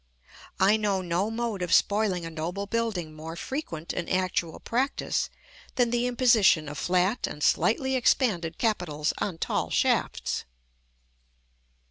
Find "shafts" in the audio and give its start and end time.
9.69-10.45